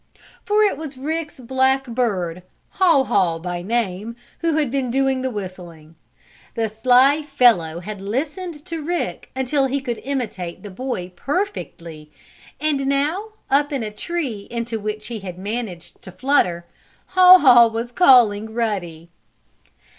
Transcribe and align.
For 0.43 0.63
it 0.63 0.77
was 0.79 0.97
Rick's 0.97 1.39
black 1.39 1.85
bird, 1.85 2.41
Haw 2.79 3.03
Haw 3.03 3.37
by 3.37 3.61
name, 3.61 4.15
who 4.39 4.55
had 4.55 4.71
been 4.71 4.89
doing 4.89 5.21
the 5.21 5.29
whistling. 5.29 5.93
The 6.55 6.69
sly 6.69 7.21
fellow 7.21 7.81
had 7.81 8.01
listened 8.01 8.65
to 8.65 8.81
Rick 8.83 9.29
until 9.35 9.67
he 9.67 9.79
could 9.79 9.99
imitate 9.99 10.63
the 10.63 10.71
boy 10.71 11.09
perfectly 11.15 12.11
and 12.59 12.87
now, 12.87 13.33
up 13.47 13.71
in 13.71 13.83
a 13.83 13.91
tree 13.91 14.47
into 14.49 14.79
which 14.79 15.05
he 15.05 15.19
had 15.19 15.37
managed 15.37 16.01
to 16.01 16.11
flutter, 16.11 16.65
Haw 17.09 17.37
Haw 17.37 17.67
was 17.67 17.91
calling 17.91 18.55
Ruddy. 18.55 19.11